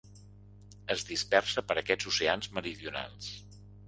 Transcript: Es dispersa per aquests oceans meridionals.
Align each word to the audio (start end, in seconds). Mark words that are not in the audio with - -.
Es 0.95 1.03
dispersa 1.09 1.63
per 1.71 1.77
aquests 1.81 2.07
oceans 2.13 2.49
meridionals. 2.61 3.29